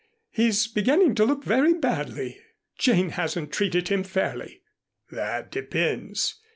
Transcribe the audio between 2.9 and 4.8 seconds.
hasn't treated him fairly."